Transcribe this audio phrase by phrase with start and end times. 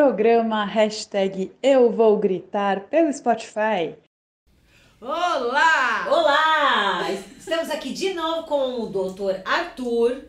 [0.00, 3.96] programa hashtag Eu Vou Gritar pelo Spotify.
[5.00, 6.06] Olá!
[6.10, 7.10] Olá!
[7.38, 10.22] Estamos aqui de novo com o doutor Arthur.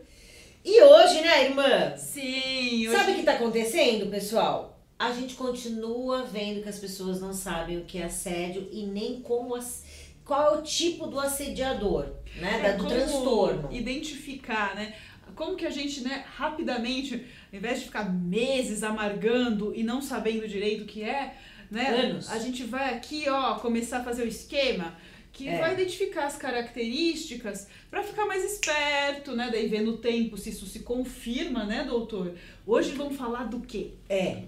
[0.64, 1.94] E hoje, né, irmã?
[1.98, 4.80] Sim, Sabe o que está acontecendo, pessoal?
[4.98, 9.20] A gente continua vendo que as pessoas não sabem o que é assédio e nem
[9.20, 9.84] como as-
[10.24, 12.06] qual é o tipo do assediador,
[12.36, 12.60] né?
[12.64, 13.68] É do como transtorno.
[13.70, 14.94] Identificar, né?
[15.38, 17.14] Como que a gente, né, rapidamente,
[17.52, 21.36] ao invés de ficar meses amargando e não sabendo direito o que é,
[21.70, 21.86] né?
[21.90, 22.28] Anos.
[22.28, 24.96] A gente vai aqui, ó, começar a fazer o esquema
[25.32, 25.60] que É.
[25.60, 29.48] vai identificar as características para ficar mais esperto, né?
[29.52, 32.34] Daí ver no tempo se isso se confirma, né, doutor?
[32.66, 33.92] Hoje vamos falar do quê?
[34.08, 34.42] É.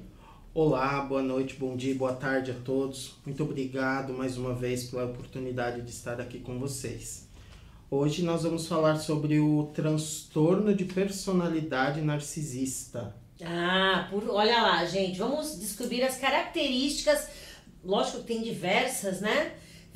[0.53, 3.15] Olá, boa noite, bom dia, boa tarde a todos.
[3.25, 7.30] Muito obrigado mais uma vez pela oportunidade de estar aqui com vocês.
[7.93, 13.17] Hoje nós vamos falar sobre o transtorno de personalidade narcisista.
[13.45, 15.19] Ah, por, olha lá, gente.
[15.19, 17.27] Vamos descobrir as características.
[17.85, 19.55] Lógico que tem diversas, né?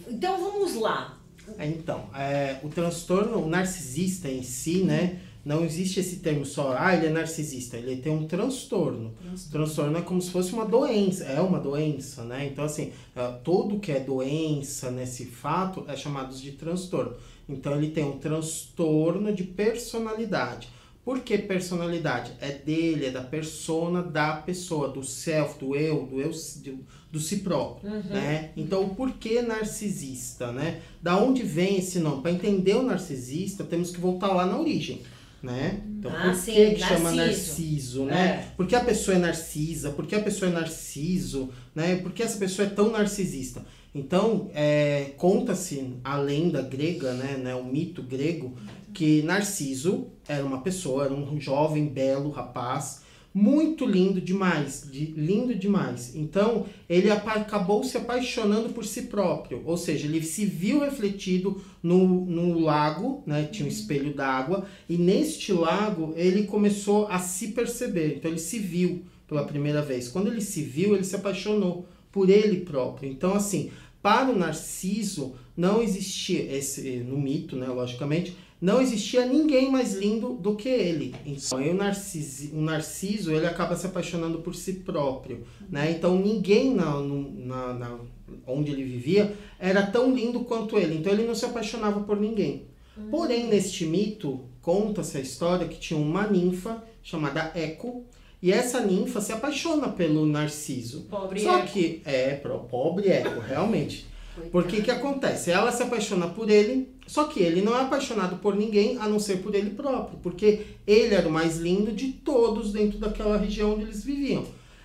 [0.09, 1.20] Então vamos lá.
[1.61, 5.20] Então, é, o transtorno o narcisista em si, né?
[5.45, 9.14] Não existe esse termo só, ah, ele é narcisista, ele tem um transtorno.
[9.51, 12.47] Transtorno é como se fosse uma doença, é uma doença, né?
[12.47, 17.14] Então, assim, ah, tudo que é doença nesse fato é chamado de transtorno.
[17.48, 20.69] Então, ele tem um transtorno de personalidade.
[21.05, 22.33] Por que personalidade?
[22.41, 26.79] É dele, é da persona da pessoa, do self, do eu, do eu, do,
[27.12, 28.53] do si próprio, né?
[28.56, 30.81] Então, o porquê narcisista, né?
[31.03, 32.23] Da onde vem esse nome?
[32.23, 35.03] Para entender o narcisista, temos que voltar lá na origem,
[35.45, 35.83] né?
[35.98, 38.05] Então, Ah, por sim, que, que chama narciso.
[38.05, 38.48] né?
[38.50, 38.55] É.
[38.56, 39.91] Por que a pessoa é narcisa?
[39.91, 41.51] Por que a pessoa é narciso?
[41.75, 41.97] Né?
[41.97, 43.64] Por que essa pessoa é tão narcisista?
[43.95, 48.56] Então, é, conta-se a lenda grega, né, né, o mito grego,
[48.92, 53.03] que Narciso era uma pessoa, era um jovem, belo rapaz,
[53.35, 56.15] muito lindo demais, de, lindo demais.
[56.15, 62.25] Então, ele acabou se apaixonando por si próprio, ou seja, ele se viu refletido no,
[62.27, 68.14] no lago, né, tinha um espelho d'água, e neste lago ele começou a se perceber,
[68.17, 70.07] então ele se viu pela primeira vez.
[70.07, 73.11] Quando ele se viu, ele se apaixonou por ele próprio.
[73.11, 79.70] Então, assim, para o Narciso, não existia, esse, no mito, né, logicamente, não existia ninguém
[79.70, 81.14] mais lindo do que ele.
[81.27, 85.91] Então, o, Narcisi, o Narciso, ele acaba se apaixonando por si próprio, né?
[85.91, 87.98] Então, ninguém na, na, na-
[88.47, 90.97] onde ele vivia era tão lindo quanto ele.
[90.97, 92.67] Então, ele não se apaixonava por ninguém.
[93.11, 98.05] Porém, neste mito, conta-se a história que tinha uma ninfa chamada Eco,
[98.41, 101.02] e essa ninfa se apaixona pelo Narciso.
[101.11, 101.69] Pobre Só Eco.
[101.73, 104.07] que é pro pobre Eco, realmente.
[104.50, 105.50] Porque que acontece?
[105.50, 109.18] Ela se apaixona por ele, só que ele não é apaixonado por ninguém a não
[109.18, 113.74] ser por ele próprio, porque ele era o mais lindo de todos dentro daquela região
[113.74, 114.45] onde eles viviam.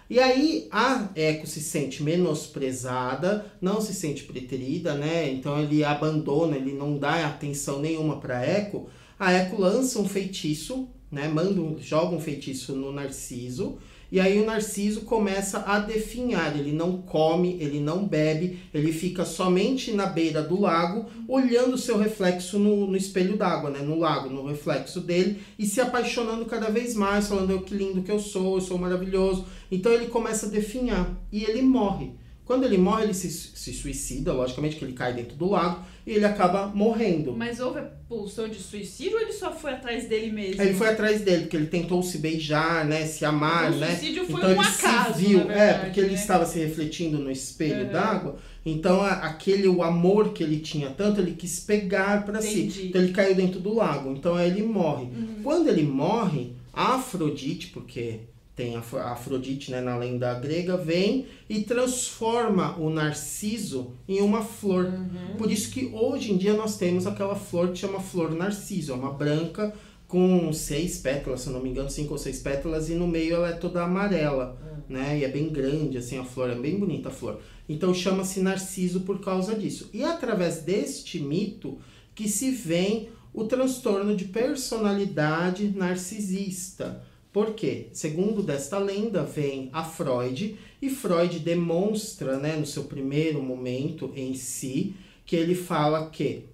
[0.09, 5.31] E aí a Eco se sente menosprezada, não se sente preterida, né?
[5.31, 8.89] Então ele abandona, ele não dá atenção nenhuma para Eco.
[9.19, 11.27] A Eco lança um feitiço, né?
[11.27, 13.77] Manda joga um feitiço no Narciso.
[14.12, 19.24] E aí o Narciso começa a definhar, ele não come, ele não bebe, ele fica
[19.24, 23.80] somente na beira do lago, olhando seu reflexo no, no espelho d'água, né?
[23.80, 28.02] No lago, no reflexo dele, e se apaixonando cada vez mais, falando "Oh, que lindo
[28.02, 29.46] que eu sou, eu sou maravilhoso.
[29.72, 32.12] Então ele começa a definhar e ele morre.
[32.49, 36.13] Quando ele morre, ele se, se suicida, logicamente que ele cai dentro do lago e
[36.13, 37.31] ele acaba morrendo.
[37.37, 40.59] Mas houve a pulsão de suicídio ou ele só foi atrás dele mesmo?
[40.59, 43.05] Ele foi atrás dele, porque ele tentou se beijar, né?
[43.05, 43.95] Se amar, Então, o né?
[43.95, 46.15] suicídio foi então um ele acaso, se viu, é, verdade, porque ele né?
[46.15, 47.91] estava se refletindo no espelho Uhum.
[47.91, 48.39] d'água.
[48.66, 52.87] Então a- aquele o amor que ele tinha tanto, ele quis pegar para si.
[52.89, 54.11] Então ele caiu dentro do lago.
[54.11, 55.03] Então aí ele morre.
[55.03, 55.35] Uhum.
[55.43, 58.21] Quando ele morre, Afrodite, porque
[58.59, 64.20] tem a Afro- a Afrodite né, na lenda grega, vem e transforma o narciso em
[64.20, 64.84] uma flor.
[64.88, 65.38] Uhum.
[65.38, 68.96] Por isso que hoje em dia nós temos aquela flor que chama flor narciso, é
[68.96, 69.74] uma branca
[70.09, 73.50] com seis pétalas, se não me engano, cinco ou seis pétalas, e no meio ela
[73.50, 74.58] é toda amarela,
[74.90, 75.20] né?
[75.20, 77.40] E é bem grande, assim, a flor, é bem bonita a flor.
[77.70, 79.90] Então chama-se narciso por causa disso.
[79.94, 81.78] E é através deste mito
[82.14, 87.08] que se vem o transtorno de personalidade narcisista.
[87.31, 87.87] Por quê?
[87.93, 94.34] Segundo desta lenda, vem a Freud, e Freud demonstra, né, no seu primeiro momento em
[94.34, 94.96] si,
[95.26, 96.46] que ele fala que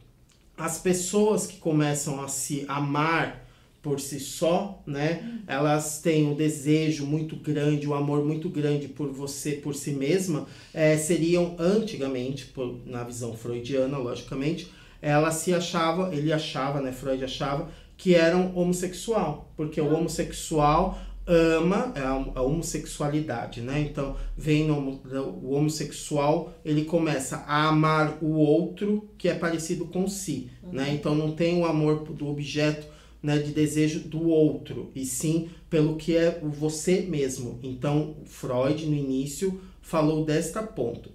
[0.57, 3.45] as pessoas que começam a se amar
[3.81, 5.41] por si só, né?
[5.45, 10.47] Elas têm um desejo muito grande, um amor muito grande por você, por si mesma,
[10.73, 16.91] é, seriam antigamente, por- na visão freudiana, logicamente, ela se achava, ele achava, né?
[16.91, 20.97] Freud achava que eram homossexual, porque o homossexual
[21.27, 23.81] ama a, a homossexualidade, né?
[23.81, 25.01] Então, vem no,
[25.41, 30.93] o homossexual, ele começa a amar o outro que é parecido com si, né?
[30.93, 32.87] Então, não tem o amor do objeto,
[33.23, 37.59] né, de desejo do outro, e sim pelo que é o você mesmo.
[37.63, 41.09] Então, Freud, no início, falou desta ponto.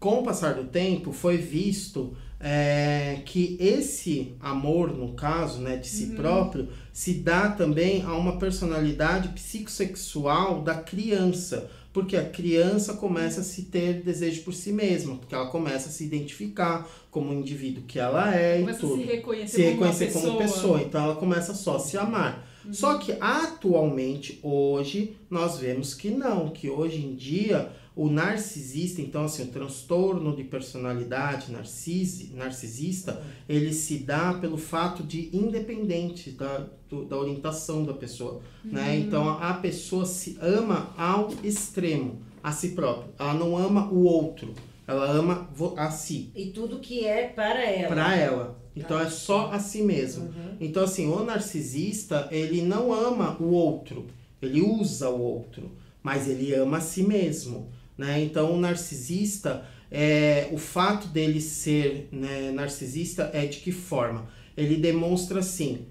[0.00, 5.88] Com o passar do tempo, foi visto é, que esse amor, no caso, né, de
[5.88, 11.70] si próprio, se dá também a uma personalidade psicossexual da criança.
[11.90, 15.92] Porque a criança começa a se ter desejo por si mesma, porque ela começa a
[15.92, 18.94] se identificar como um indivíduo que ela é Começa e tudo.
[18.94, 20.42] a se reconhecer, se como, reconhecer como pessoa.
[20.42, 20.82] pessoa.
[20.82, 22.46] Então ela começa só a se amar.
[22.72, 29.24] Só que atualmente, hoje, nós vemos que não, que hoje em dia o narcisista, então
[29.24, 36.66] assim, o transtorno de personalidade narcisi, narcisista, ele se dá pelo fato de independente da,
[36.88, 38.98] do- da orientação da pessoa, né?
[38.98, 43.10] Então a pessoa se ama ao extremo, a si própria.
[43.18, 44.52] Ela não ama o outro,
[44.88, 47.88] ela ama a si E tudo que é para ela.
[47.88, 48.58] para ela.
[48.76, 50.34] Então é só a si mesmo.
[50.60, 54.06] Então assim, o narcisista, ele não ama o outro,
[54.42, 55.70] ele usa o outro,
[56.02, 58.22] mas ele ama a si mesmo, né?
[58.22, 64.28] Então o narcisista, é, o fato dele ser né, narcisista é de que forma?
[64.56, 65.86] Ele demonstra assim,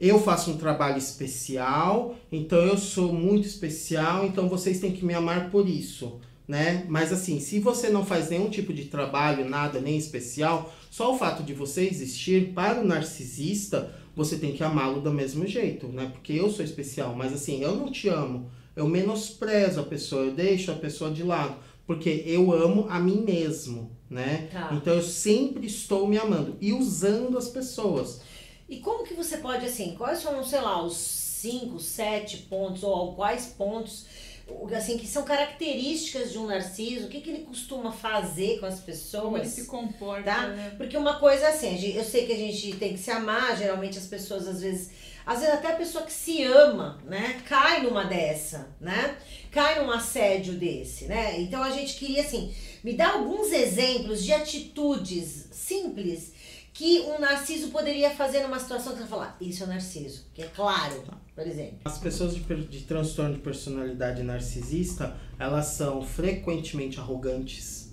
[0.00, 5.12] eu faço um trabalho especial, então eu sou muito especial, então vocês têm que me
[5.12, 6.18] amar por isso,
[6.48, 6.86] né?
[6.88, 11.18] Mas assim, se você não faz nenhum tipo de trabalho, nada, nem especial, só o
[11.18, 16.10] fato de você existir para o narcisista, você tem que amá-lo do mesmo jeito, né?
[16.12, 18.50] Porque eu sou especial, mas assim, eu não te amo.
[18.76, 21.56] Eu menosprezo a pessoa, eu deixo a pessoa de lado,
[21.86, 24.48] porque eu amo a mim mesmo, né?
[24.52, 24.70] Tá.
[24.72, 28.20] Então eu sempre estou me amando e usando as pessoas.
[28.68, 33.14] E como que você pode, assim, quais são, sei lá, os cinco, sete pontos, ou
[33.14, 34.06] quais pontos,
[34.76, 38.78] assim, que são características de um narciso, o que, que ele costuma fazer com as
[38.80, 39.24] pessoas?
[39.24, 40.48] Como ele se comporta, Tá?
[40.48, 40.74] né?
[40.76, 43.10] Porque uma coisa é assim, a gente- eu sei que a gente tem que se
[43.10, 44.90] amar, geralmente as pessoas às vezes,
[45.24, 49.16] às vezes até a pessoa que se ama, né, cai numa dessa, né?
[49.50, 51.40] Cai num assédio desse, né?
[51.40, 56.32] Então a gente queria assim, me dar alguns exemplos de atitudes simples
[56.72, 60.46] que um narciso poderia fazer numa situação que você falar, isso é narciso, que é
[60.46, 61.02] claro,
[61.34, 61.78] por exemplo.
[61.84, 67.92] As pessoas de, de transtorno de personalidade narcisista, elas são frequentemente arrogantes.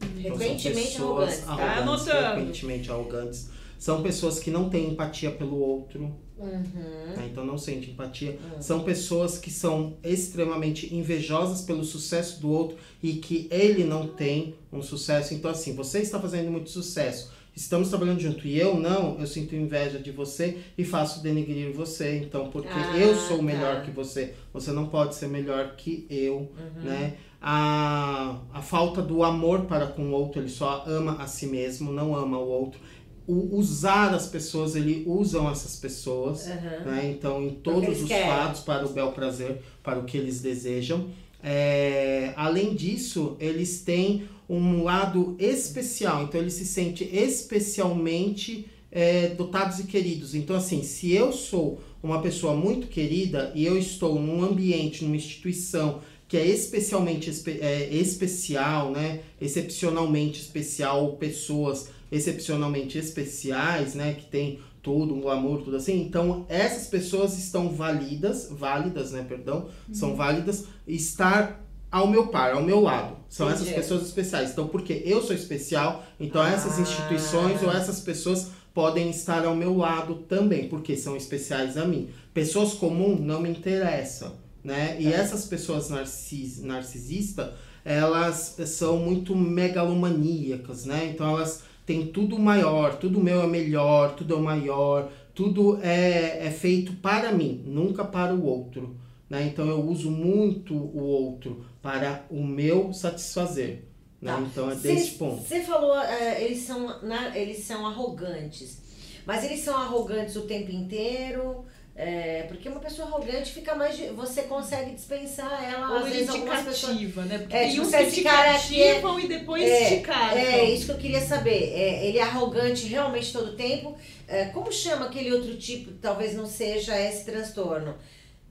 [0.00, 1.52] Então, Frequentemente pessoas arrogantes, tá?
[1.52, 2.34] arrogantes, Anotando.
[2.34, 3.48] frequentemente arrogantes.
[3.78, 7.14] São pessoas que não têm empatia pelo outro, Uhum.
[7.16, 7.28] né?
[7.30, 8.38] então não sentem empatia.
[8.60, 14.54] São pessoas que são extremamente invejosas pelo sucesso do outro e que ele não tem
[14.72, 15.34] um sucesso.
[15.34, 17.30] Então, assim, você está fazendo muito sucesso.
[17.56, 22.18] Estamos trabalhando junto e eu não, eu sinto inveja de você e faço denegrir você.
[22.18, 23.80] Então, porque Ah, eu sou melhor tá.
[23.82, 26.82] que você, você não pode ser melhor que eu, Uhum.
[26.84, 27.14] né?
[27.40, 31.92] A, a falta do amor para com o outro, ele só ama a si mesmo,
[31.92, 32.78] não ama o outro.
[33.28, 36.90] O usar as pessoas, ele usam essas pessoas, Uhum.
[36.90, 37.14] né?
[37.14, 38.26] Então, em que todos os querem.
[38.26, 41.08] fatos, para o bel prazer, para o que eles desejam.
[41.44, 49.78] É, além disso, eles têm um lado especial, então eles se sentem especialmente é, dotados
[49.78, 50.34] e queridos.
[50.34, 55.16] Então, assim, se eu sou uma pessoa muito querida e eu estou num ambiente, numa
[55.16, 59.20] instituição que é especialmente espe- é, especial, né?
[59.40, 64.14] Excepcionalmente especial, ou pessoas excepcionalmente especiais, né?
[64.14, 66.00] Que tem tudo, um glamour, tudo assim.
[66.02, 69.24] Então, essas pessoas estão válidas, válidas, né?
[69.28, 73.16] Perdão, são válidas estar ao meu par, ao meu lado.
[73.28, 73.76] São essas Entendi.
[73.76, 74.50] pessoas especiais.
[74.50, 76.82] Então, porque eu sou especial, então essas Ah.
[76.82, 82.10] instituições ou essas pessoas podem estar ao meu lado também, porque são especiais a mim.
[82.32, 84.96] Pessoas comuns não me interessam, né?
[85.00, 87.50] E essas pessoas narcis, narcisistas,
[87.84, 91.10] elas são muito megalomaníacas, né?
[91.12, 96.50] Então elas têm tudo maior, tudo meu é melhor, tudo é maior, tudo é, é
[96.50, 98.94] feito para mim, nunca para o outro.
[99.28, 99.46] Né?
[99.46, 103.84] Então eu uso muito o outro para o meu satisfazer.
[104.20, 104.32] Né?
[104.32, 104.40] Tá.
[104.42, 105.42] Então é Cê- desse ponto.
[105.42, 108.82] Você falou, é, eles, são, na- eles são arrogantes.
[109.24, 111.64] Mas eles são arrogantes o tempo inteiro.
[112.00, 113.98] É, porque uma pessoa arrogante fica mais.
[114.14, 115.90] você consegue dispensar ela.
[115.90, 116.96] Ou às vezes algumas pessoas.
[117.26, 117.38] né?
[117.38, 120.38] Porque É, tem tipo, uns que te é- cativam e depois É, te catam.
[120.38, 121.72] É, isso que eu queria saber.
[121.74, 123.98] É, ele é arrogante realmente todo tempo.
[124.28, 127.96] É, como chama aquele outro tipo, talvez não seja esse transtorno?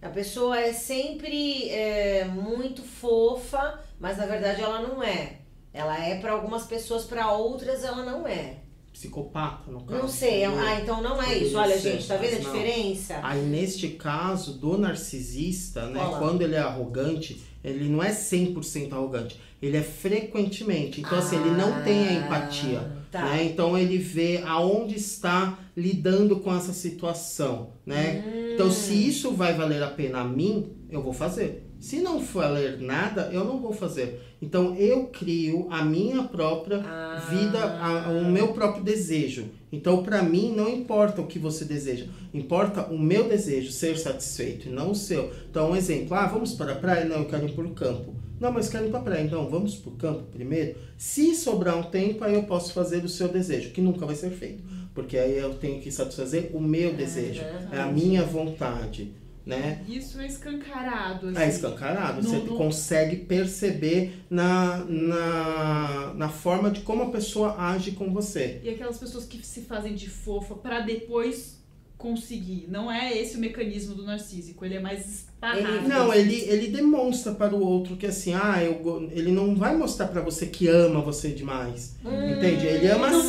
[0.02, 5.38] A pessoa é sempre é, muito fofa, mas na verdade ela não é.
[5.74, 8.56] Ela é para algumas pessoas, para outras ela não é.
[8.98, 10.02] Psicopata, no caso.
[10.02, 10.42] Não sei.
[10.44, 10.46] é-?
[10.48, 11.56] Ah, então não é isso.
[11.58, 12.52] Olha, ser, gente, tá vendo a não.
[12.52, 13.20] diferença?
[13.22, 16.20] Aí neste caso do narcisista, né, Olha lá.
[16.20, 21.00] quando ele é arrogante, ele não é 100% arrogante, ele é frequentemente.
[21.02, 23.24] Então assim, ele não tem a empatia, Tá.
[23.24, 23.44] né?
[23.46, 28.24] Então ele vê aonde está lidando com essa situação, né?
[28.26, 28.54] Hum.
[28.54, 31.67] Então se isso vai valer a pena a mim, eu vou fazer.
[31.80, 34.22] Se não valer nada, eu não vou fazer.
[34.42, 37.28] Então eu crio a minha própria Ah.
[37.30, 39.46] vida, a- o meu próprio desejo.
[39.72, 44.68] Então, para mim, não importa o que você deseja, importa o meu desejo ser satisfeito
[44.70, 45.32] e não o seu.
[45.50, 47.06] Então, um exemplo: ah, vamos para a praia?
[47.06, 48.16] Não, eu quero ir para o campo.
[48.40, 49.24] Não, mas quero ir para a praia.
[49.24, 50.76] Então, vamos para o campo primeiro.
[50.98, 54.30] Se sobrar um tempo, aí eu posso fazer o seu desejo, que nunca vai ser
[54.30, 57.42] feito, porque aí eu tenho que satisfazer o meu desejo,
[57.72, 59.12] é a minha vontade,
[59.48, 59.82] né?
[59.88, 61.30] Isso é escancarado.
[61.38, 61.56] É assim.
[61.56, 67.92] escancarado, No- você no- consegue perceber na, na, na forma de como a pessoa age
[67.92, 68.60] com você.
[68.64, 71.58] E aquelas pessoas que se fazem de fofa pra depois
[71.98, 72.66] conseguir.
[72.70, 75.60] Não é esse o mecanismo do narcísico, ele é mais esparrado.
[75.60, 79.76] Ele- Não, ele, ele demonstra para o outro que assim, ah, eu, ele não vai
[79.76, 81.96] mostrar para você que ama você demais.
[82.06, 82.68] Entende?
[82.68, 83.24] Ele ama Não-.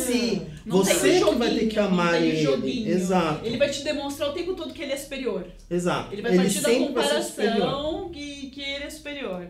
[0.65, 2.43] Não Você o que vai ter que amar ele.
[2.43, 2.87] joguinho.
[2.89, 3.45] Exato.
[3.45, 5.47] Ele vai te demonstrar o tempo todo que ele é superior.
[5.69, 6.13] Exato.
[6.13, 9.47] Ele vai partir da comparação que, que ele é superior.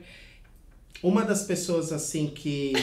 [1.04, 2.74] Uma das pessoas assim que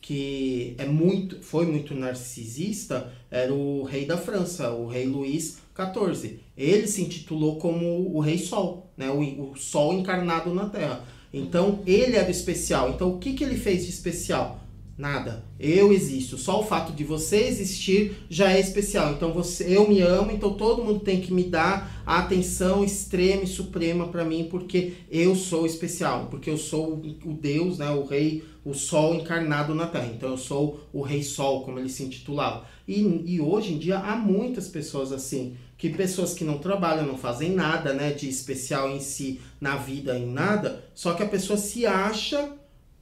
[0.00, 6.40] que é muito foi muito narcisista era o rei da França, o rei Luís XIV.
[6.56, 9.10] Ele se intitulou como o rei Sol, né?
[9.10, 11.04] O, o Sol encarnado na Terra.
[11.32, 12.90] Então ele era especial.
[12.90, 14.60] Então o que que ele fez de especial?
[14.98, 15.44] Nada.
[15.60, 16.36] Eu existo.
[16.36, 19.12] Só o fato de você existir já é especial.
[19.12, 23.44] Então você, eu me amo, então todo mundo tem que me dar a atenção extrema
[23.44, 28.04] e suprema para mim porque eu sou especial, porque eu sou o Deus, né, o
[28.04, 30.10] rei, o sol encarnado na terra.
[30.12, 32.66] Então eu sou o rei sol, como ele se intitulava.
[32.88, 37.16] E, e hoje em dia há muitas pessoas assim, que pessoas que não trabalham, não
[37.16, 41.56] fazem nada, né, de especial em si, na vida, em nada, só que a pessoa
[41.56, 42.50] se acha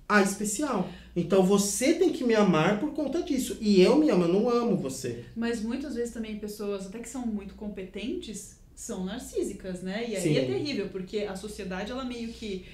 [0.06, 0.88] a especial.
[1.16, 3.56] Então você tem que me amar por conta disso.
[3.58, 5.24] E eu me amo, eu não amo você.
[5.34, 10.04] Mas muitas vezes também pessoas, até que são muito competentes, são narcísicas, né?
[10.06, 10.36] E aí Sim.
[10.36, 12.66] é terrível, porque a sociedade, ela meio que.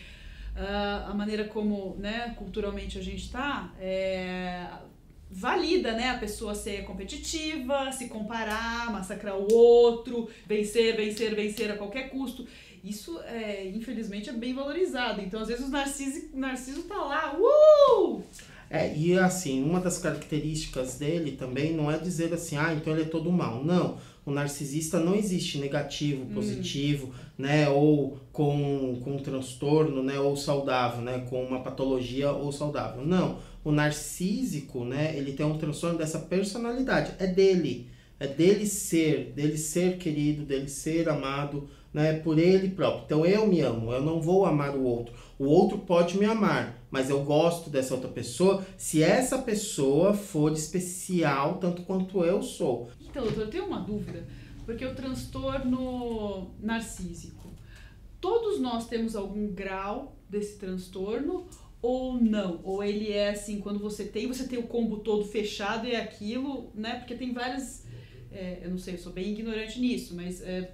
[0.57, 4.67] ah, a maneira como, né, culturalmente a gente tá, é,
[5.31, 11.77] valida, né, a pessoa ser competitiva, se comparar, massacrar o outro, vencer, vencer, vencer a
[11.77, 12.47] qualquer custo.
[12.83, 15.21] Isso, é, infelizmente, é bem valorizado.
[15.21, 18.23] Então, às vezes, o narciso, narciso tá lá, uh!
[18.69, 23.03] É, e assim, uma das características dele também não é dizer assim, ah, então ele
[23.03, 23.63] é todo mal.
[23.63, 23.99] Não.
[24.25, 27.69] O narcisista não existe negativo, positivo, né?
[27.69, 30.19] Ou com, com um transtorno, né?
[30.19, 31.27] Ou saudável, né?
[31.29, 33.05] Com uma patologia ou saudável.
[33.05, 33.39] Não.
[33.63, 35.15] O narcísico, né?
[35.19, 37.13] Ele tem um transtorno dessa personalidade.
[37.19, 37.89] É dele.
[38.19, 42.15] É dele ser, dele ser querido, dele ser amado, né?
[42.21, 43.05] Por ele próprio.
[43.05, 45.15] Então eu me amo, eu não vou amar o outro.
[45.39, 50.53] O outro pode me amar, mas eu gosto dessa outra pessoa se essa pessoa for
[50.53, 52.91] especial tanto quanto eu sou.
[53.01, 54.27] Então, doutor, eu tenho uma dúvida,
[54.65, 57.51] porque o transtorno narcísico,
[58.21, 61.47] todos nós temos algum grau desse transtorno
[61.83, 62.61] ou não?
[62.63, 66.01] Ou ele é assim, quando você tem, você tem o combo todo fechado e é
[66.01, 66.95] aquilo, né?
[67.01, 67.85] Porque tem várias.
[68.31, 70.73] é, eu não sei, eu sou bem ignorante nisso, mas é,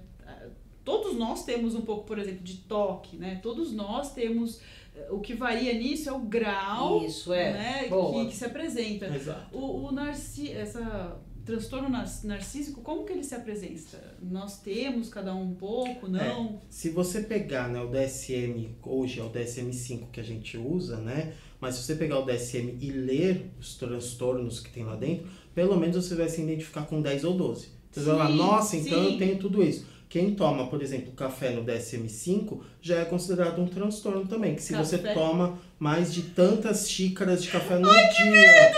[0.89, 3.39] todos nós temos um pouco, por exemplo, de toque, né?
[3.43, 4.59] Todos nós temos.
[4.95, 7.53] é, O que varia nisso é o grau Isso, é.
[7.53, 9.05] né, que, que se apresenta.
[9.05, 9.55] Exato.
[9.55, 13.97] O, o narci essa transtorno nar- narcísico, como que ele se apresenta?
[14.21, 16.59] Nós temos cada um um pouco, não?
[16.69, 21.33] Se você pegar né, o DSM, hoje é o DSM-5 que a gente usa, né?
[21.61, 25.75] Mas se você pegar o DSM e ler os transtornos que tem lá dentro, pelo
[25.77, 27.67] menos você vai se identificar com 10 ou 12.
[27.91, 29.11] Você vai falar, Sim, nossa, então sim.
[29.13, 29.85] eu tenho tudo isso.
[30.09, 34.55] Quem toma, por exemplo, café no DSM-5 já é considerado um transtorno também.
[34.55, 35.13] Que se você Café?
[35.13, 38.73] toma mais de tantas xícaras de café no dia.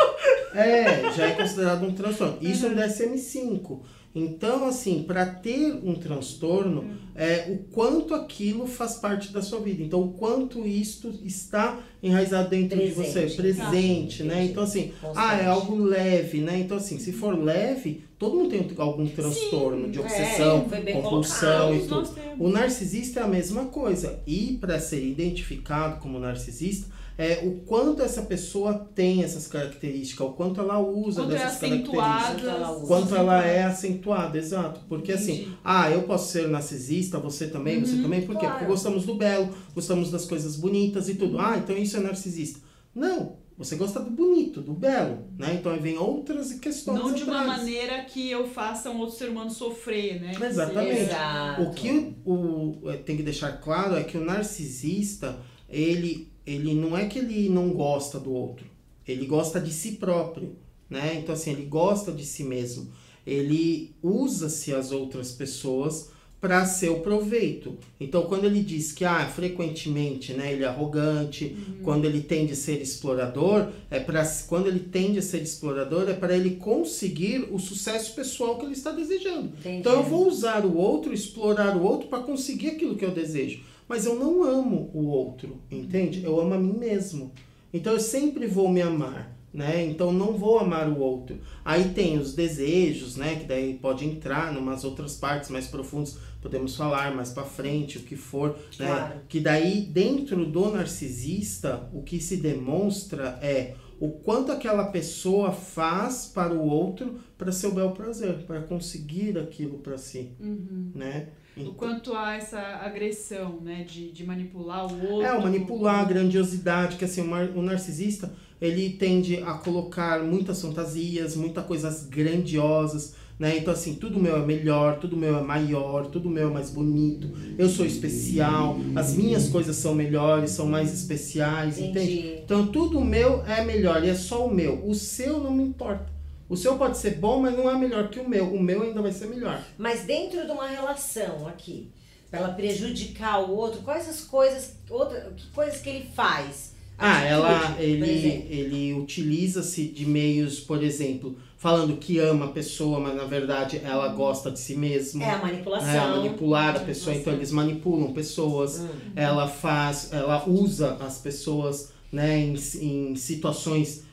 [0.53, 2.37] É, já é considerado um transtorno.
[2.41, 3.79] Isso é um DSM-5.
[4.13, 6.83] Então, assim, para ter um transtorno,
[7.15, 9.81] é o quanto aquilo faz parte da sua vida.
[9.81, 13.37] Então, o quanto isto está enraizado dentro de você, Presente.
[13.37, 14.23] presente, Tá.
[14.25, 14.33] né?
[14.35, 14.51] Entendi.
[14.51, 15.25] Então, assim, Constante.
[15.31, 16.59] ah, é algo leve, né?
[16.59, 21.75] Então, assim, se for leve, todo mundo tem algum transtorno de é, obsessão, bem compulsão
[21.75, 22.07] e tudo.
[22.37, 24.19] O narcisista é a mesma coisa.
[24.27, 26.87] E para ser identificado como narcisista,
[27.17, 31.55] é o quanto essa pessoa tem essas características, o quanto ela usa Quanto é dessas
[31.63, 32.09] acentuada.
[32.13, 32.55] características.
[32.55, 32.87] ela usa.
[32.87, 34.81] Quanto ela é acentuada, exato.
[34.87, 35.57] Porque assim, Entendi.
[35.63, 38.21] ah, eu posso ser narcisista, você também, você Uhum, também.
[38.21, 38.41] Por quê?
[38.41, 38.53] claro.
[38.59, 41.39] Porque gostamos do belo, gostamos das coisas bonitas e tudo.
[41.39, 42.59] Ah, então isso é narcisista.
[42.93, 45.55] Não, você gosta do bonito, do belo, né?
[45.59, 49.29] Então aí vem outras questões Não de uma maneira que eu faça um outro ser
[49.29, 50.31] humano sofrer, né?
[50.41, 51.01] Exatamente.
[51.01, 51.61] Exato.
[51.61, 55.39] O que o, o- é, tem que deixar claro é que o narcisista,
[55.69, 58.65] ele, ele não é que ele não gosta do outro,
[59.07, 60.55] ele gosta de si próprio,
[60.89, 61.15] né?
[61.15, 62.91] Então assim, ele gosta de si mesmo.
[63.25, 66.09] Ele usa-se as outras pessoas
[66.41, 67.77] para seu proveito.
[67.99, 72.55] Então quando ele diz que ah, frequentemente, né, ele é arrogante, quando ele tende a
[72.55, 77.59] ser explorador, é para quando ele tende a ser explorador é para ele conseguir o
[77.59, 79.51] sucesso pessoal que ele está desejando.
[79.59, 79.77] Entendi.
[79.77, 83.61] Então eu vou usar o outro, explorar o outro para conseguir aquilo que eu desejo.
[83.87, 86.23] Mas eu não amo o outro, entende?
[86.23, 87.31] Eu amo a mim mesmo.
[87.73, 89.83] Então eu sempre vou me amar, né?
[89.85, 91.39] Então não vou amar o outro.
[91.63, 93.35] Aí tem os desejos, né?
[93.35, 97.97] Que daí pode entrar em umas outras partes mais profundas, podemos falar mais para frente,
[97.97, 98.85] o que for, né?
[98.87, 99.13] Claro.
[99.27, 106.25] Que daí dentro do narcisista, o que se demonstra é o quanto aquela pessoa faz
[106.33, 110.91] para o outro para seu bel prazer, para conseguir aquilo para si, Uhum.
[110.95, 111.27] né?
[111.57, 113.83] O quanto há essa agressão, né?
[113.83, 115.21] De, de manipular o outro.
[115.27, 120.23] É, o manipular, a grandiosidade, que assim, o mar- o narcisista, ele tende a colocar
[120.23, 123.57] muitas fantasias, muitas coisas grandiosas, né?
[123.57, 127.31] Então assim, tudo meu é melhor, tudo meu é maior, tudo meu é mais bonito,
[127.57, 132.19] eu sou especial, as minhas coisas são melhores, são mais especiais, entende?
[132.19, 132.41] Entendi.
[132.45, 134.87] Então tudo meu é melhor e é só o meu.
[134.87, 136.11] O seu não me importa.
[136.47, 138.53] O seu pode ser bom, mas não é melhor que o meu.
[138.53, 139.63] O meu ainda vai ser melhor.
[139.77, 141.89] Mas dentro de uma relação aqui,
[142.29, 146.73] pra ela prejudicar o outro, quais as coisas, outra, que coisas que ele faz?
[147.01, 153.15] Ah, ela, ele, ele utiliza-se de meios, por exemplo, falando que ama a pessoa, mas
[153.15, 155.23] na verdade ela gosta de si mesma.
[155.23, 155.89] É a manipulação.
[155.89, 158.79] É, a manipular a pessoa, então eles manipulam pessoas.
[158.79, 158.87] Hum.
[159.15, 164.03] Ela faz, ela usa as pessoas, né, em, em situações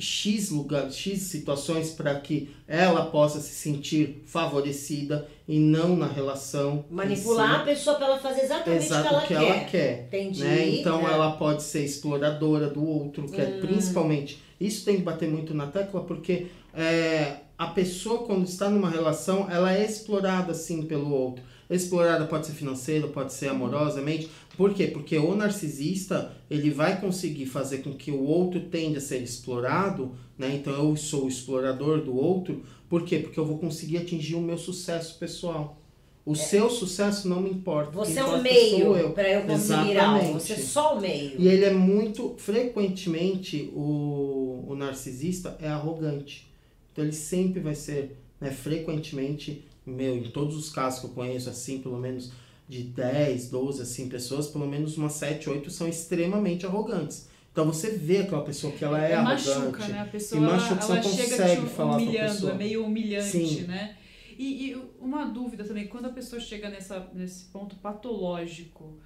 [0.00, 6.84] X lugar, X situações para que ela possa se sentir favorecida e não na relação.
[6.90, 9.70] Manipular a pessoa pra ela fazer exatamente Exato o que ela quer.
[9.70, 10.04] quer.
[10.08, 10.42] Entendi.
[10.44, 10.68] né?
[10.68, 11.12] Então É.
[11.12, 13.60] ela pode ser exploradora do outro, que é Hum.
[13.60, 14.42] principalmente.
[14.60, 19.50] Isso tem que bater muito na tecla, porque é, a pessoa, quando está numa relação,
[19.50, 21.42] ela é explorada sim pelo outro.
[21.70, 24.28] Explorada pode ser financeira, pode ser amorosamente.
[24.56, 24.88] Por quê?
[24.88, 30.12] Porque o narcisista ele vai conseguir fazer com que o outro tenda a ser explorado,
[30.36, 30.56] né?
[30.56, 32.64] Então eu sou o explorador do outro.
[32.88, 33.20] Por quê?
[33.20, 35.80] Porque eu vou conseguir atingir o meu sucesso pessoal.
[36.26, 37.92] O seu sucesso não me importa.
[37.92, 39.12] Você é um importa meio sou eu.
[39.46, 40.34] conseguir algo.
[40.34, 41.40] Você é só o meio.
[41.40, 46.52] E ele é muito, frequentemente, o, o narcisista é arrogante.
[46.92, 51.48] Então ele sempre vai ser, né, frequentemente, meu, em todos os casos que eu conheço,
[51.50, 52.32] assim, pelo menos
[52.68, 57.28] de 10, 12, assim, pessoas, pelo menos umas 7, 8 são extremamente arrogantes.
[57.52, 59.90] Então você vê aquela pessoa que ela é machuca, arrogante.
[59.92, 60.00] né?
[60.00, 62.84] A pessoa E ela, machuca, você ela não chega consegue te falar humilhando, é meio
[62.86, 63.62] humilhante, Sim.
[63.62, 63.96] né?
[64.38, 68.96] E, e uma dúvida também, quando a pessoa chega nessa, nesse ponto patológico,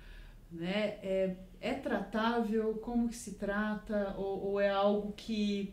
[0.53, 0.99] né?
[1.03, 2.75] É, é tratável?
[2.75, 4.15] Como que se trata?
[4.19, 5.73] Ou, ou é algo que,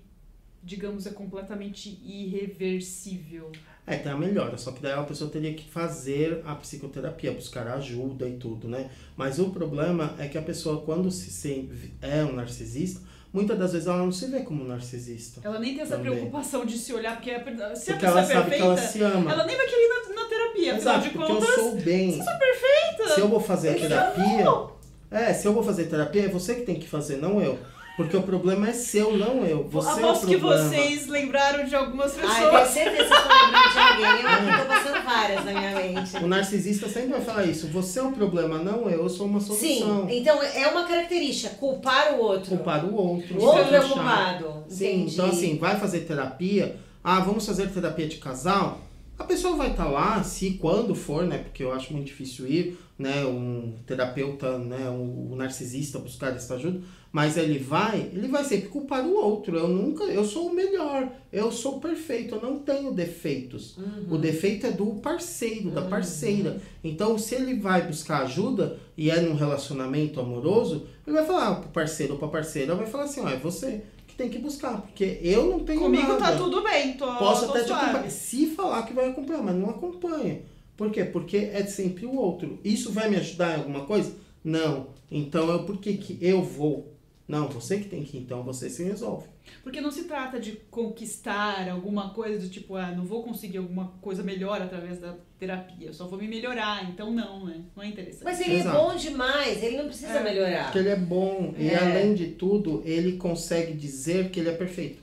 [0.63, 3.51] digamos, é completamente irreversível?
[3.87, 7.67] É, tem a melhora, só que daí a pessoa teria que fazer a psicoterapia, buscar
[7.67, 8.89] ajuda e tudo, né?
[9.17, 11.67] Mas o problema é que a pessoa, quando se se-
[12.01, 13.01] é um narcisista,
[13.33, 15.41] muitas das vezes ela não se vê como um narcisista.
[15.43, 16.11] Ela nem tem essa Também.
[16.11, 17.39] preocupação de se olhar, porque a,
[17.75, 19.31] se a Porque pessoa ela é sabe que perfeita, ela se ama.
[19.31, 21.49] ela nem vai querer ir na, na terapia, afinal Exato, de porque contas.
[21.49, 22.11] eu sou bem.
[22.21, 23.15] Você é perfeita!
[23.15, 24.71] Se eu vou fazer a terapia.
[25.09, 27.57] É, se eu vou fazer terapia, é você que tem que fazer, não eu.
[27.97, 29.67] Porque o problema é seu, não eu.
[29.69, 30.63] Você é o Aposto que problema.
[30.69, 32.35] vocês lembraram de algumas pessoas.
[32.35, 34.51] Ai, tenho certeza que eu de alguém.
[34.51, 36.17] Eu tô passando várias na minha mente.
[36.17, 37.67] O narcisista sempre vai falar isso.
[37.67, 39.03] Você é o problema, não eu.
[39.03, 39.67] Eu sou uma solução.
[39.67, 42.55] Sim, então é uma característica, culpar o outro.
[42.55, 43.37] Culpar o outro.
[43.37, 44.63] O outro é o culpado.
[44.67, 45.13] Sim, Entendi.
[45.13, 46.77] então assim, vai fazer terapia.
[47.03, 48.79] Ah, vamos fazer terapia de casal.
[49.17, 51.39] A pessoa vai estar lá, se quando for, né?
[51.39, 53.25] Porque eu acho muito difícil ir, né?
[53.25, 54.89] Um terapeuta, né?
[54.89, 56.81] Um, um narcisista buscar essa ajuda.
[57.11, 59.57] Mas ele vai, ele vai sempre culpar o outro.
[59.57, 63.77] Eu nunca, eu sou o melhor, eu sou perfeito, eu não tenho defeitos.
[64.09, 66.61] O defeito é do parceiro, da parceira.
[66.81, 71.69] Então, se ele vai buscar ajuda e é num relacionamento amoroso, ele vai falar pro
[71.71, 75.19] parceiro ou pra parceira, vai falar assim, ó, é você que tem que buscar, porque
[75.21, 76.17] eu não tenho Comigo nada.
[76.31, 77.83] tá tudo bem, tô, Posso tô até te suave.
[77.87, 78.09] acompanhar.
[78.09, 80.41] Se falar que vai acompanhar, mas não acompanha.
[80.77, 81.03] Por quê?
[81.05, 82.59] Porque é sempre o outro.
[82.63, 84.15] Isso vai me ajudar em alguma coisa?
[84.43, 84.87] Não.
[85.11, 86.89] Então, eu, por que, que eu vou
[87.27, 89.25] Não, você que tem que ir, então você se resolve.
[89.63, 93.93] Porque não se trata de conquistar alguma coisa do tipo, ah, não vou conseguir alguma
[94.01, 97.61] coisa melhor através da terapia, eu só vou me melhorar, então não, né?
[97.73, 98.25] Não é interessante.
[98.25, 98.75] Mas ele Exato.
[98.75, 100.23] é bom demais, ele não precisa É.
[100.23, 100.63] melhorar.
[100.65, 101.77] Porque ele é bom e É.
[101.77, 105.01] além de tudo, ele consegue dizer que ele é perfeito.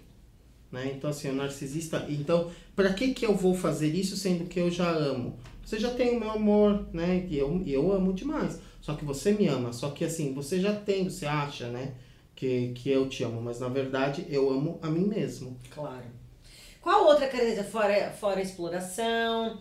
[0.71, 0.93] Né?
[0.95, 4.71] Então assim, o narcisista, então, para que que eu vou fazer isso sendo que eu
[4.71, 5.35] já amo?
[5.69, 7.27] Você já tem o meu amor, né?
[7.29, 8.59] E eu, eu amo demais.
[8.81, 11.93] Só que você me ama, só que assim, você já tem, você acha, né?
[12.35, 15.59] Que, que eu te amo, mas na verdade eu amo a mim mesmo.
[15.69, 16.07] Claro.
[16.81, 17.65] Qual outra característica?
[17.65, 19.61] Fora, fora exploração,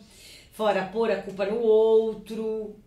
[0.54, 2.78] fora pôr a culpa no outro,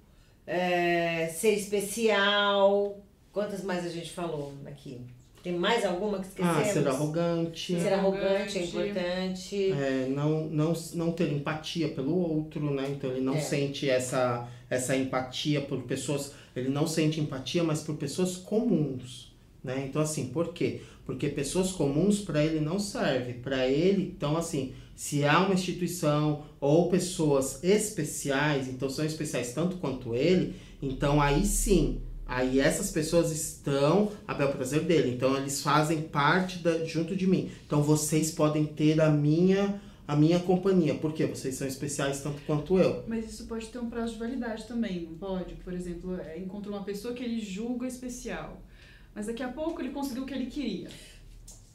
[0.47, 3.05] é, ser especial.
[3.31, 4.99] Quantas mais a gente falou aqui?
[5.43, 6.59] Tem mais alguma que esquecemos?
[6.59, 7.81] Ah, ser arrogante.
[7.81, 9.73] Ser arrogante é importante.
[9.73, 12.87] É, não, não, não ter empatia pelo outro, né?
[12.91, 13.41] Então ele não É.
[13.41, 19.33] sente essa, essa empatia por pessoas, ele não sente empatia, mas por pessoas comuns,
[19.65, 19.87] né?
[19.89, 20.83] Então assim, por quê?
[21.07, 23.33] Porque pessoas comuns para ele não serve.
[23.35, 29.79] Para ele, então assim, se há uma instituição ou pessoas especiais, então são especiais tanto
[29.79, 32.01] quanto ele, então aí sim,
[32.31, 35.13] Aí essas pessoas estão a bel prazer dele.
[35.17, 37.51] Então eles fazem parte da, junto de mim.
[37.67, 40.95] Então vocês podem ter a minha a minha companhia.
[40.95, 43.03] Porque vocês são especiais tanto quanto eu.
[43.09, 45.57] Mas isso pode ter um prazo de validade também, não pode?
[45.57, 48.63] Por exemplo, é, encontra uma pessoa que ele julga especial,
[49.13, 50.89] mas daqui a pouco ele conseguiu o que ele queria.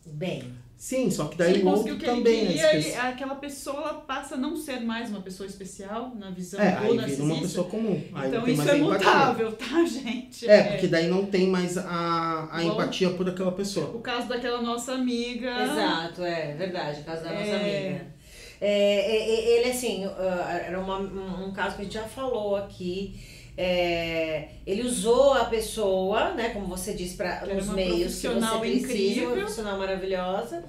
[0.05, 0.43] Bem,
[0.77, 3.07] Sim, só que daí ele o outro ele também é queria, ele- especial.
[3.07, 6.93] aquela pessoa passa a não ser mais uma pessoa especial na visão É, do aí
[6.97, 7.23] narcisista.
[7.23, 8.03] uma pessoa comum.
[8.13, 8.83] Aí então isso é empatia.
[9.07, 10.47] mutável, tá, gente?
[10.49, 13.87] É, porque daí não tem mais a, a Igual- empatia por aquela pessoa.
[13.95, 15.49] O caso daquela nossa amiga.
[15.63, 17.87] exato, é verdade, o caso da nossa É.
[17.87, 18.15] amiga.
[18.61, 22.03] É, é, é, ele, assim, ah, era uma- um, um caso que a gente já
[22.03, 23.15] falou aqui.
[23.57, 28.91] É, ele usou a pessoa, né, como você disse, para uma meios que você precisa,
[28.91, 29.29] incrível.
[29.29, 30.65] uma profissional maravilhosa.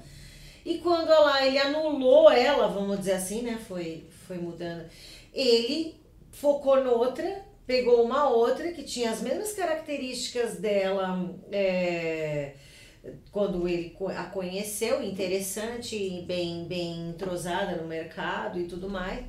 [0.65, 4.85] E quando lá ele anulou ela, vamos dizer assim, né, foi, foi mudando,
[5.33, 5.95] ele
[6.31, 12.53] focou noutra, pegou uma outra que tinha as mesmas características dela é,
[13.31, 19.25] quando ele a conheceu, interessante bem, bem entrosada no mercado e tudo mais,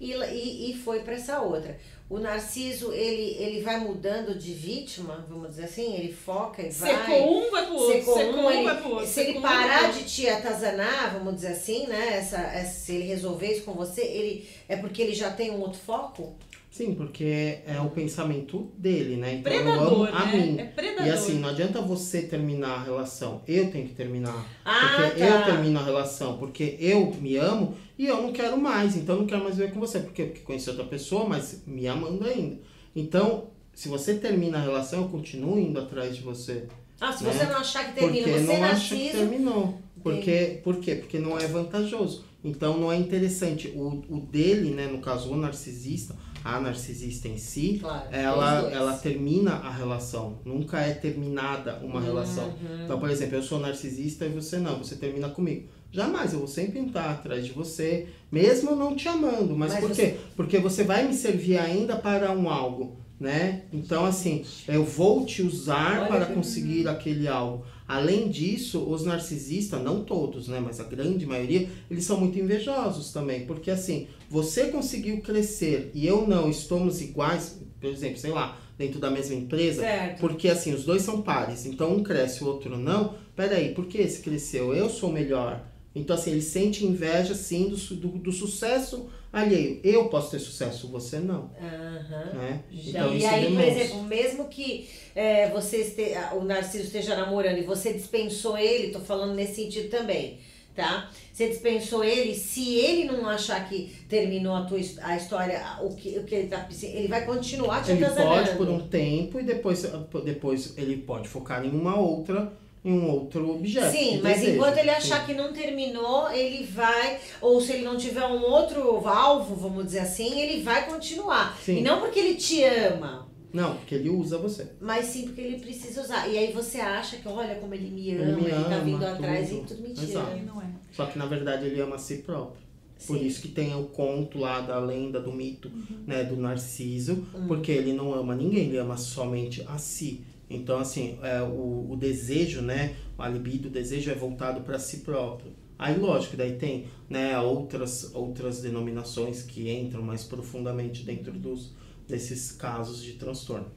[0.00, 1.78] e, e, e foi para essa outra.
[2.10, 6.96] O Narciso, ele, ele vai mudando de vítima, vamos dizer assim, ele foca e vai...
[6.96, 7.92] Secou um, vai pro outro.
[7.98, 9.06] Secou Secou, um, um, ele- vai pro outro.
[9.06, 9.98] se ele um, parar outro.
[10.02, 12.16] de te atazanar, vamos dizer assim, né?
[12.16, 15.60] Essa, essa- se ele resolver isso com você, ele é porque ele já tem um
[15.60, 16.34] outro foco?
[16.70, 19.36] Sim, porque é o pensamento dele, né?
[19.36, 20.36] Então eu Predador, amo a né?
[20.36, 20.58] mim.
[20.58, 21.06] É predador.
[21.06, 23.42] E assim, não adianta você terminar a relação.
[23.48, 24.46] Eu tenho que terminar.
[24.64, 25.26] Ah, porque tá.
[25.26, 26.36] eu termino a relação.
[26.38, 28.96] Porque eu me amo e eu não quero mais.
[28.96, 29.98] Então eu não quero mais viver com você.
[30.00, 32.58] Porque, porque conheci outra pessoa, mas me amando ainda.
[32.94, 36.64] Então, se você termina a relação, eu continuo indo atrás de você.
[37.00, 37.32] Ah, se Né?
[37.32, 39.78] você não achar que termina, Porque você não acha que terminou.
[40.02, 40.94] Porque, por quê?
[40.96, 42.24] Porque não é vantajoso.
[42.42, 43.68] Então não é interessante.
[43.74, 48.96] O, o dele, né, no caso, o narcisista, a narcisista em si, Claro, ela, ela
[48.96, 50.38] termina a relação.
[50.44, 52.44] Nunca é terminada uma relação.
[52.48, 52.84] Uhum.
[52.84, 55.68] Então, por exemplo, eu sou narcisista e você não, você termina comigo.
[55.90, 59.56] Jamais, eu vou sempre estar atrás de você, mesmo não te amando.
[59.56, 60.16] Mas, Mas por você- quê?
[60.36, 63.62] Porque você vai me servir ainda para um algo, né?
[63.72, 67.64] Então, assim, eu vou te usar Olha para conseguir aquele algo.
[67.88, 70.60] Além disso, os narcisistas, não todos, né?
[70.60, 73.46] Mas a grande maioria, eles são muito invejosos também.
[73.46, 79.00] Porque, assim, você conseguiu crescer e eu não, estamos iguais, por exemplo, sei lá, dentro
[79.00, 80.20] da mesma empresa, Certo.
[80.20, 83.14] porque assim, os dois são pares, então um cresce, o outro não.
[83.34, 84.74] Peraí, por que esse cresceu?
[84.74, 85.64] Eu sou melhor.
[85.98, 89.80] Então, assim, ele sente inveja, sim, do, do, do sucesso alheio.
[89.84, 91.50] Eu posso ter sucesso, você não.
[91.60, 92.32] Aham.
[92.34, 92.60] Né?
[92.70, 97.62] Então, e aí, por exemplo, mesmo que é, você este, o Narciso esteja namorando e
[97.62, 100.38] você dispensou ele, tô falando nesse sentido também,
[100.74, 101.10] tá?
[101.32, 106.18] Você dispensou ele, se ele não achar que terminou a tua a história, o que,
[106.18, 109.82] o que ele tá ele vai continuar te Ele pode por um tempo e depois,
[110.24, 112.52] depois ele pode focar em uma outra,
[112.84, 113.90] em um outro objeto.
[113.90, 114.56] Sim, mas desejo.
[114.56, 119.06] enquanto ele achar que não terminou, ele vai, ou se ele não tiver um outro
[119.06, 121.58] alvo, vamos dizer assim, ele vai continuar.
[121.62, 121.78] Sim.
[121.78, 124.72] E não porque ele te ama, Não, porque ele usa você.
[124.80, 126.28] mas sim porque ele precisa usar.
[126.28, 128.80] E aí você acha que, olha como ele me ama, Ele ele, me tá ama,
[128.80, 129.62] vindo atrás tudo.
[129.62, 130.06] e tudo mentira.
[130.06, 130.36] Exato.
[130.46, 130.66] Não é.
[130.92, 132.68] Só que na verdade ele ama a si próprio.
[133.06, 133.26] Por Sim.
[133.26, 135.70] isso que tem o conto lá da lenda, do mito,
[136.04, 137.46] né, do Narciso, Hum.
[137.46, 140.24] porque ele não ama ninguém, ele ama somente a si.
[140.50, 144.98] Então, assim, é, o, o desejo, né, a libido, o desejo é voltado para si
[144.98, 145.52] próprio.
[145.78, 151.74] Aí, lógico, daí tem né, outras, outras denominações que entram mais profundamente dentro dos,
[152.06, 153.70] desses casos de transtorno.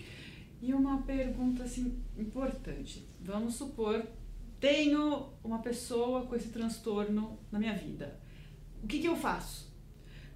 [0.62, 3.08] E uma pergunta assim importante.
[3.20, 4.06] Vamos supor,
[4.60, 8.20] tenho uma pessoa com esse transtorno na minha vida.
[8.84, 9.72] O que, que eu faço?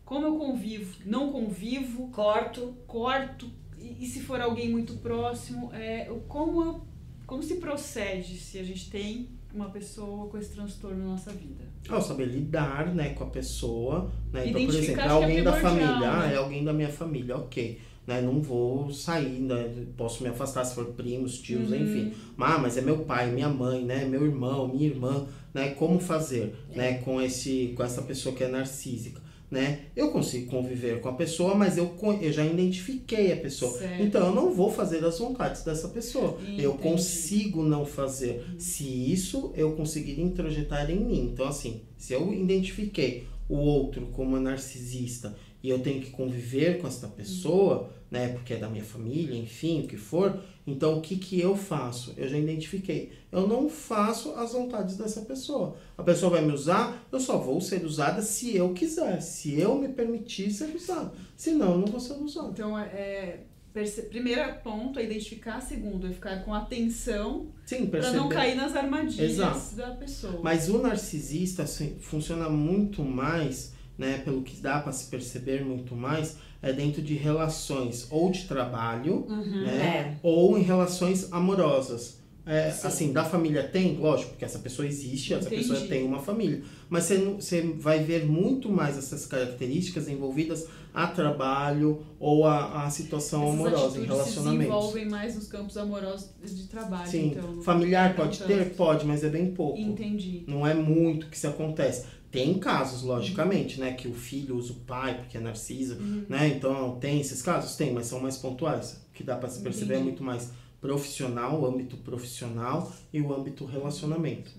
[0.04, 0.95] Como eu convivo?
[1.06, 2.10] Não convivo?
[2.10, 2.76] Corto.
[2.86, 3.50] Corto?
[3.79, 6.81] E, e se for alguém muito próximo, é, como, eu,
[7.25, 11.63] como se procede se a gente tem uma pessoa com esse transtorno na nossa vida?
[11.88, 14.47] Ao saber lidar, né, com a pessoa, né?
[14.49, 16.33] Então, por Identificar, exemplo, é que é alguém da família, ah, né?
[16.33, 17.79] é alguém da minha família, ok.
[18.07, 21.75] Né, não vou sair, né, posso me afastar se for primos, tios, Uhum.
[21.75, 22.13] enfim.
[22.38, 26.55] Ah, mas é meu pai, minha mãe, né, meu irmão, minha irmã, né, como fazer,
[26.75, 29.86] né, com esse, com essa pessoa que é narcísica, né?
[29.95, 33.77] Eu consigo conviver com a pessoa, mas eu, eu já identifiquei a pessoa.
[33.77, 34.03] Certo.
[34.03, 36.38] Então eu não vou fazer as vontades dessa pessoa.
[36.58, 36.84] Eu Entendi.
[36.84, 38.43] consigo não fazer.
[38.58, 41.29] Se isso eu conseguir introjetar em mim.
[41.31, 46.88] Então, assim, se eu identifiquei o outro como narcisista e eu tenho que conviver com
[46.88, 51.15] esta pessoa, né, porque é da minha família, enfim, o que for, então o que
[51.15, 52.13] que eu faço?
[52.15, 53.12] Eu já identifiquei.
[53.32, 55.75] Eu não faço as vontades dessa pessoa.
[55.97, 59.75] A pessoa vai me usar, eu só vou ser usada se eu quiser, se eu
[59.75, 61.12] me permitir ser usada.
[61.36, 62.49] Senão, eu não vou ser usada.
[62.49, 63.39] Então, é,
[63.73, 64.04] perce...
[64.04, 67.47] primeiro ponto é identificar, segundo é ficar com atenção
[67.89, 69.75] para não cair nas armadilhas Exato.
[69.78, 70.41] da pessoa.
[70.43, 75.95] Mas o narcisista assim, funciona muito mais, né, pelo que dá para se perceber muito
[75.95, 82.23] mais, é dentro de relações ou de trabalho, né, ou em relações amorosas.
[82.47, 82.88] É, Sim.
[82.88, 85.67] assim, da família tem, lógico, porque essa pessoa existe, essa Entendi.
[85.67, 86.62] pessoa tem uma família.
[86.88, 92.89] Mas você, você vai ver muito mais essas características envolvidas a trabalho ou a, a
[92.91, 94.58] situação Essas amorosa, em atitudes se relacionamentos.
[94.60, 97.62] desenvolvem mais nos campos amorosos de trabalho, Sim, então.
[97.63, 98.75] familiar não pode ter?
[98.75, 99.79] Pode, mas é bem pouco.
[99.79, 100.43] Entendi.
[100.47, 102.05] Não é muito que isso acontece.
[102.36, 103.93] Tem casos, logicamente, né?
[103.93, 106.26] Que o filho usa o pai porque é narcisa, Uhum.
[106.28, 106.48] né?
[106.48, 107.76] Então, tem esses casos?
[107.76, 109.00] Tem, mas são mais pontuais.
[109.10, 110.10] O que dá pra se perceber é Entendi.
[110.12, 114.52] muito mais profissional, o âmbito profissional e o âmbito relacionamento.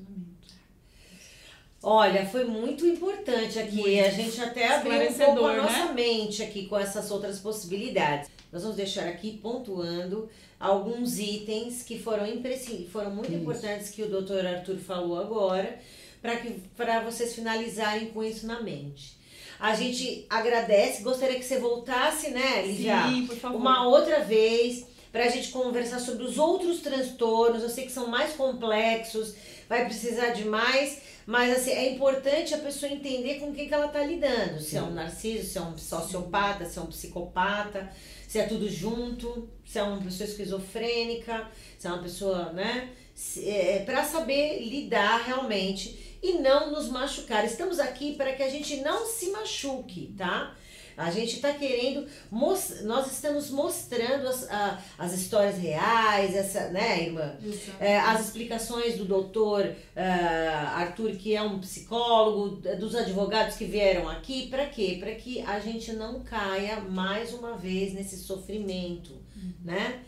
[1.83, 3.77] Olha, foi muito importante aqui.
[3.77, 4.05] Muito.
[4.05, 5.62] A gente até abriu um pouco a né?
[5.62, 8.29] nossa mente aqui com essas outras possibilidades.
[8.53, 12.27] Nós vamos deixar aqui pontuando alguns itens que foram,
[12.91, 13.41] foram muito Isso.
[13.41, 15.79] importantes que o doutor Arthur falou agora,
[16.20, 19.16] para vocês finalizarem com isso na mente.
[19.59, 23.09] A gente agradece, gostaria que você voltasse, né, Lívia?
[23.09, 23.57] Sim, por favor.
[23.57, 27.62] uma outra vez para a gente conversar sobre os outros transtornos.
[27.62, 29.35] Eu sei que são mais complexos,
[29.66, 33.87] vai precisar de mais, mas assim, é importante a pessoa entender com quem que ela
[33.87, 34.61] está lidando.
[34.61, 37.90] Se é um narciso, se é um sociopata, se é um psicopata,
[38.29, 41.48] se é tudo junto, se é uma pessoa esquizofrênica,
[41.79, 42.90] se é uma pessoa, né?
[43.16, 47.44] Se- É, para saber lidar realmente e não nos machucar.
[47.44, 50.55] Estamos aqui para que a gente não se machuque, tá?
[50.98, 52.07] A gente está querendo,
[52.85, 57.37] nós estamos mostrando as, a- as histórias reais, essa, né, irmã?
[57.81, 63.66] É, as explicações do doutor ah, Arthur, que é um psicólogo, d- dos advogados que
[63.66, 64.96] vieram aqui, para quê?
[64.98, 69.12] Para que a gente não caia mais uma vez nesse sofrimento,
[69.62, 70.00] né?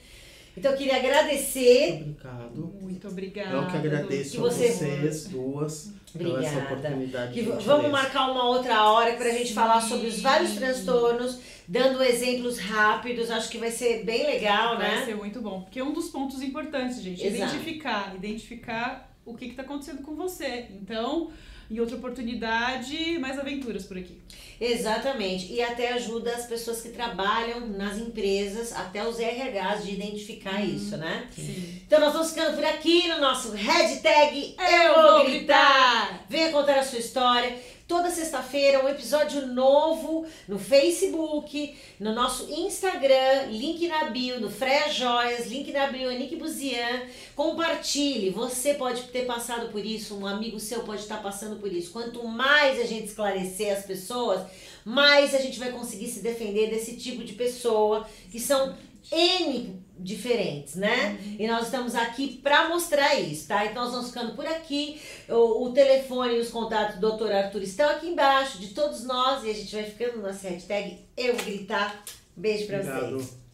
[0.58, 2.00] Então eu queria agradecer.
[2.02, 2.74] Obrigado.
[2.80, 3.56] Muito obrigada.
[3.56, 6.74] Eu que agradeço Que a você- vocês duas pela essa Obrigada.
[6.74, 7.32] oportunidade.
[7.32, 9.54] Que vamos marcar uma outra hora para a gente Sim.
[9.54, 13.30] falar sobre os vários transtornos, dando exemplos rápidos.
[13.30, 15.04] Acho que vai ser bem legal, Vai né?
[15.04, 15.62] ser muito bom.
[15.62, 17.24] Porque é um dos pontos importantes, gente.
[17.24, 17.54] Exato.
[17.54, 18.14] Identificar.
[18.16, 20.66] Identificar o que está acontecendo com você.
[20.80, 21.30] Então,
[21.70, 24.18] em outra oportunidade, mais aventuras por aqui.
[24.60, 25.52] Exatamente.
[25.52, 30.96] E até ajuda as pessoas que trabalham nas empresas, até os RHs, de identificar isso,
[30.96, 31.28] né?
[31.34, 31.80] Sim.
[31.86, 36.24] Então nós vamos ficando por aqui no nosso hashtag Eu vou gritar!
[36.28, 37.56] Venha contar a sua história.
[37.88, 44.90] Toda sexta-feira, um episódio novo no Facebook, no nosso Instagram, link na bio do Freia
[44.92, 47.06] Joias, link na bio Nick Buzian.
[47.34, 51.90] Compartilhe, você pode ter passado por isso, um amigo seu pode estar passando por isso.
[51.90, 54.42] Quanto mais a gente esclarecer as pessoas,
[54.84, 58.76] mais a gente vai conseguir se defender desse tipo de pessoa que são
[59.10, 61.18] N diferentes, né?
[61.38, 63.64] E nós estamos aqui para mostrar isso, tá?
[63.66, 65.00] Então nós vamos ficando por aqui.
[65.28, 67.32] O, o telefone e os contatos do Dr.
[67.32, 71.36] Arthur estão aqui embaixo de todos nós e a gente vai ficando na hashtag Eu
[71.36, 72.04] Gritar.
[72.36, 73.18] Beijo pra Obrigado.
[73.18, 73.47] vocês.